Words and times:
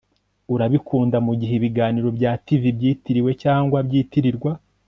Urabikunda 0.53 1.17
mugihe 1.25 1.53
ibiganiro 1.59 2.07
bya 2.17 2.31
TV 2.45 2.63
byitiriwe 2.77 3.31
cyangwa 3.43 3.77
byitirirwa 3.87 4.51